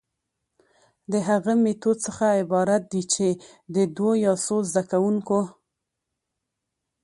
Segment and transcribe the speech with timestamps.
[1.11, 3.29] د هغه ميتود څخه عبارت دي چي
[3.75, 5.39] د دوو يا څو زده کوونکو،